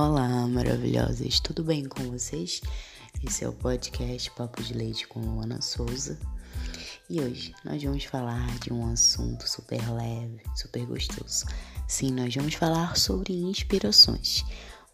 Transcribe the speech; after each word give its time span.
Olá, 0.00 0.46
maravilhosas, 0.46 1.40
tudo 1.40 1.64
bem 1.64 1.84
com 1.84 2.04
vocês? 2.04 2.60
Esse 3.26 3.42
é 3.42 3.48
o 3.48 3.52
podcast 3.52 4.30
Papo 4.30 4.62
de 4.62 4.72
Leite 4.72 5.08
com 5.08 5.18
Luana 5.18 5.60
Souza 5.60 6.16
e 7.10 7.20
hoje 7.20 7.52
nós 7.64 7.82
vamos 7.82 8.04
falar 8.04 8.46
de 8.60 8.72
um 8.72 8.92
assunto 8.92 9.48
super 9.48 9.80
leve, 9.92 10.40
super 10.54 10.86
gostoso. 10.86 11.46
Sim, 11.88 12.12
nós 12.12 12.32
vamos 12.32 12.54
falar 12.54 12.96
sobre 12.96 13.32
inspirações. 13.32 14.44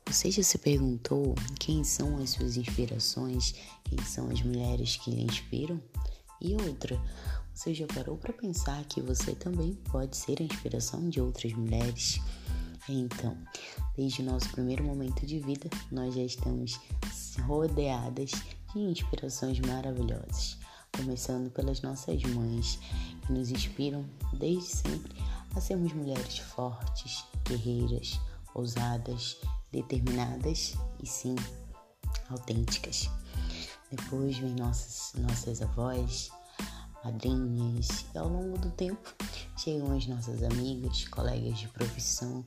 Você 0.06 0.30
já 0.30 0.42
se 0.42 0.56
perguntou 0.56 1.34
quem 1.60 1.84
são 1.84 2.16
as 2.16 2.30
suas 2.30 2.56
inspirações? 2.56 3.54
Quem 3.84 4.02
são 4.06 4.30
as 4.30 4.40
mulheres 4.40 4.96
que 4.96 5.10
lhe 5.10 5.22
inspiram? 5.22 5.82
E 6.40 6.54
outra, 6.54 6.98
você 7.54 7.74
já 7.74 7.86
parou 7.88 8.16
para 8.16 8.32
pensar 8.32 8.82
que 8.86 9.02
você 9.02 9.34
também 9.34 9.74
pode 9.92 10.16
ser 10.16 10.40
a 10.40 10.44
inspiração 10.44 11.10
de 11.10 11.20
outras 11.20 11.52
mulheres? 11.52 12.22
Então, 12.88 13.36
desde 13.96 14.22
o 14.22 14.24
nosso 14.24 14.48
primeiro 14.50 14.84
momento 14.84 15.24
de 15.26 15.38
vida, 15.38 15.68
nós 15.90 16.14
já 16.14 16.22
estamos 16.22 16.80
rodeadas 17.46 18.30
de 18.72 18.80
inspirações 18.80 19.60
maravilhosas, 19.60 20.58
começando 20.96 21.50
pelas 21.50 21.82
nossas 21.82 22.22
mães, 22.22 22.78
que 23.26 23.32
nos 23.32 23.50
inspiram 23.50 24.04
desde 24.32 24.64
sempre 24.64 25.14
a 25.54 25.60
sermos 25.60 25.92
mulheres 25.92 26.38
fortes, 26.38 27.24
guerreiras, 27.44 28.20
ousadas, 28.54 29.36
determinadas 29.70 30.74
e 31.02 31.06
sim, 31.06 31.36
autênticas. 32.30 33.10
Depois 33.90 34.36
vem 34.38 34.54
nossas, 34.54 35.12
nossas 35.20 35.62
avós, 35.62 36.30
madrinhas, 37.04 38.06
e 38.14 38.18
ao 38.18 38.28
longo 38.28 38.58
do 38.58 38.70
tempo 38.70 39.14
chegam 39.56 39.96
as 39.96 40.06
nossas 40.06 40.42
amigas, 40.42 41.06
colegas 41.08 41.58
de 41.58 41.68
profissão 41.68 42.44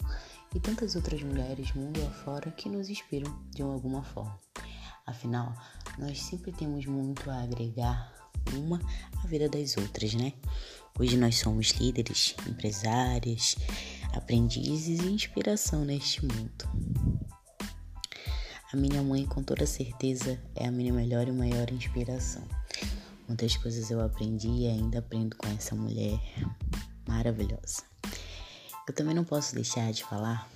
e 0.54 0.60
tantas 0.60 0.96
outras 0.96 1.22
mulheres 1.22 1.74
mundo 1.74 2.02
afora 2.08 2.52
que 2.52 2.70
nos 2.70 2.90
inspiram 2.90 3.34
de 3.52 3.62
alguma 3.62 4.04
forma. 4.04 4.38
Afinal, 5.06 5.54
nós 5.98 6.22
sempre 6.22 6.52
temos 6.52 6.86
muito 6.86 7.30
a 7.30 7.42
agregar 7.42 8.14
uma 8.54 8.82
à 9.24 9.28
vida 9.28 9.48
das 9.50 9.78
outras, 9.78 10.14
né? 10.14 10.34
Hoje 11.00 11.16
nós 11.16 11.38
somos 11.38 11.72
líderes, 11.72 12.36
empresárias, 12.48 13.56
aprendizes 14.14 15.00
e 15.00 15.12
inspiração 15.12 15.86
neste 15.86 16.26
mundo. 16.26 16.66
A 18.74 18.76
minha 18.76 19.02
mãe, 19.02 19.26
com 19.26 19.42
toda 19.42 19.66
certeza, 19.66 20.42
é 20.56 20.68
a 20.68 20.72
minha 20.72 20.92
melhor 20.92 21.28
e 21.28 21.32
maior 21.32 21.72
inspiração. 21.72 22.44
Muitas 23.28 23.56
coisas 23.56 23.90
eu 23.92 24.02
aprendi 24.02 24.50
e 24.50 24.68
ainda 24.68 25.00
aprendo 25.00 25.38
com 25.38 25.48
essa 25.50 25.76
mulher 25.76 26.20
maravilhosa. 27.08 27.84
Eu 28.88 28.94
também 28.94 29.14
não 29.14 29.24
posso 29.24 29.54
deixar 29.56 29.92
de 29.92 30.04
falar 30.04 30.50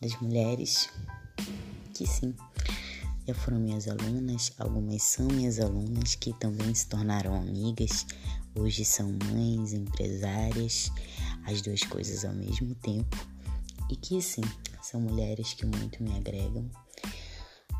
das 0.00 0.18
mulheres 0.20 0.88
que 1.94 2.06
sim, 2.06 2.34
já 3.26 3.34
foram 3.34 3.58
minhas 3.58 3.86
alunas, 3.86 4.52
algumas 4.58 5.02
são 5.02 5.26
minhas 5.26 5.60
alunas 5.60 6.14
que 6.14 6.32
também 6.34 6.74
se 6.74 6.86
tornaram 6.88 7.34
amigas, 7.34 8.06
hoje 8.54 8.84
são 8.84 9.12
mães, 9.30 9.72
empresárias, 9.72 10.90
as 11.46 11.60
duas 11.60 11.82
coisas 11.82 12.24
ao 12.24 12.32
mesmo 12.32 12.74
tempo, 12.76 13.16
e 13.90 13.96
que 13.96 14.20
sim, 14.22 14.42
são 14.82 15.00
mulheres 15.00 15.54
que 15.54 15.66
muito 15.66 16.02
me 16.02 16.16
agregam, 16.16 16.68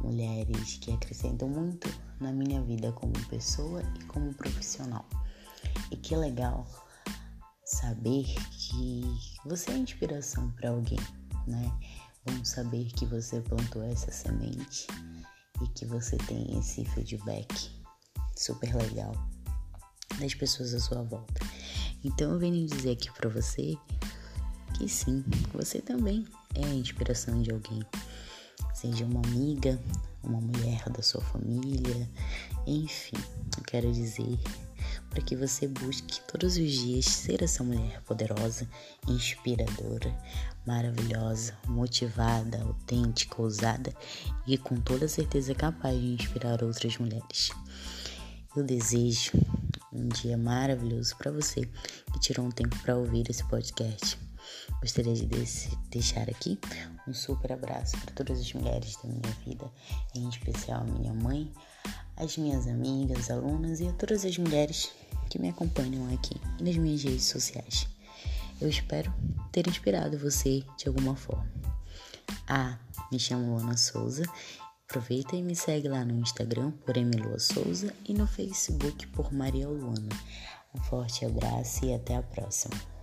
mulheres 0.00 0.78
que 0.80 0.92
acrescentam 0.92 1.48
muito 1.48 1.88
na 2.20 2.32
minha 2.32 2.62
vida 2.62 2.92
como 2.92 3.12
pessoa 3.26 3.82
e 3.98 4.04
como 4.04 4.34
profissional. 4.34 5.06
E 5.90 5.96
que 5.96 6.14
legal 6.14 6.66
saber 7.70 8.24
que 8.50 9.02
você 9.44 9.70
é 9.70 9.76
inspiração 9.76 10.50
para 10.52 10.70
alguém, 10.70 10.98
né? 11.46 11.72
Vamos 12.26 12.48
saber 12.48 12.86
que 12.92 13.06
você 13.06 13.40
plantou 13.40 13.82
essa 13.82 14.10
semente 14.10 14.86
e 15.62 15.68
que 15.68 15.86
você 15.86 16.16
tem 16.18 16.58
esse 16.58 16.84
feedback 16.86 17.70
super 18.36 18.74
legal 18.74 19.12
das 20.18 20.34
pessoas 20.34 20.74
à 20.74 20.80
sua 20.80 21.02
volta. 21.02 21.40
Então 22.02 22.32
eu 22.32 22.38
venho 22.38 22.66
dizer 22.66 22.90
aqui 22.90 23.10
para 23.12 23.28
você 23.28 23.76
que 24.76 24.88
sim, 24.88 25.24
você 25.52 25.80
também 25.80 26.26
é 26.56 26.64
a 26.64 26.74
inspiração 26.74 27.40
de 27.40 27.52
alguém. 27.52 27.82
Seja 28.74 29.04
uma 29.04 29.20
amiga, 29.20 29.80
uma 30.24 30.40
mulher 30.40 30.88
da 30.90 31.02
sua 31.02 31.20
família, 31.20 32.10
enfim, 32.66 33.16
eu 33.56 33.62
quero 33.64 33.92
dizer 33.92 34.38
para 35.08 35.22
que 35.22 35.34
você 35.34 35.66
busque 35.66 36.20
todos 36.22 36.56
os 36.56 36.70
dias 36.70 37.06
ser 37.06 37.42
essa 37.42 37.64
mulher 37.64 38.00
poderosa, 38.02 38.68
inspiradora, 39.08 40.14
maravilhosa, 40.66 41.56
motivada, 41.66 42.62
autêntica, 42.62 43.40
ousada 43.40 43.92
e 44.46 44.58
com 44.58 44.80
toda 44.80 45.08
certeza 45.08 45.54
capaz 45.54 45.98
de 45.98 46.12
inspirar 46.12 46.62
outras 46.62 46.98
mulheres. 46.98 47.50
Eu 48.56 48.64
desejo 48.64 49.32
um 49.92 50.08
dia 50.08 50.36
maravilhoso 50.36 51.16
para 51.16 51.30
você 51.30 51.62
que 52.12 52.20
tirou 52.20 52.46
um 52.46 52.50
tempo 52.50 52.76
para 52.80 52.96
ouvir 52.96 53.28
esse 53.30 53.44
podcast. 53.44 54.18
Gostaria 54.80 55.14
de 55.14 55.26
deixar 55.90 56.28
aqui 56.28 56.58
um 57.06 57.12
super 57.14 57.52
abraço 57.52 57.96
para 57.98 58.14
todas 58.14 58.40
as 58.40 58.52
mulheres 58.52 58.96
da 58.96 59.08
minha 59.08 59.34
vida, 59.44 59.70
em 60.14 60.28
especial 60.28 60.80
a 60.80 60.84
minha 60.84 61.12
mãe, 61.12 61.52
as 62.20 62.36
minhas 62.36 62.66
amigas, 62.68 63.30
alunas 63.30 63.80
e 63.80 63.88
a 63.88 63.92
todas 63.92 64.24
as 64.24 64.36
mulheres 64.36 64.90
que 65.28 65.38
me 65.38 65.48
acompanham 65.48 66.12
aqui 66.12 66.36
e 66.58 66.62
nas 66.62 66.76
minhas 66.76 67.02
redes 67.02 67.24
sociais. 67.24 67.88
Eu 68.60 68.68
espero 68.68 69.12
ter 69.50 69.66
inspirado 69.66 70.18
você 70.18 70.62
de 70.76 70.86
alguma 70.86 71.16
forma. 71.16 71.50
Ah, 72.46 72.78
me 73.10 73.18
chamo 73.18 73.54
Luana 73.54 73.76
Souza. 73.76 74.24
Aproveita 74.88 75.34
e 75.34 75.42
me 75.42 75.56
segue 75.56 75.88
lá 75.88 76.04
no 76.04 76.20
Instagram 76.20 76.72
por 76.84 76.96
Emilua 76.96 77.38
Souza 77.38 77.94
e 78.04 78.12
no 78.12 78.26
Facebook 78.26 79.06
por 79.08 79.32
Maria 79.32 79.68
Luana. 79.68 80.08
Um 80.74 80.80
forte 80.82 81.24
abraço 81.24 81.86
e 81.86 81.94
até 81.94 82.16
a 82.16 82.22
próxima. 82.22 82.99